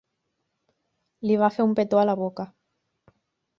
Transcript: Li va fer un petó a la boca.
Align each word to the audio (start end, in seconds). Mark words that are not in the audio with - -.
Li 1.27 1.37
va 1.43 1.51
fer 1.59 1.67
un 1.69 1.77
petó 1.81 2.01
a 2.01 2.09
la 2.13 2.19
boca. 2.25 2.49